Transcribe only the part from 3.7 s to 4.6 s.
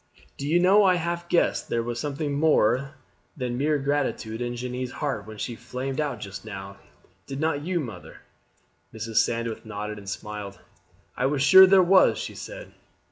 gratitude in